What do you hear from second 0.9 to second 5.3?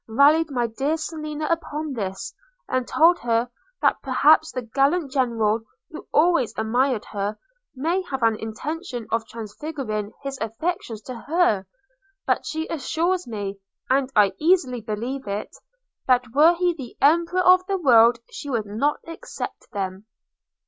Selina upon this; and told her, that perhaps the gallant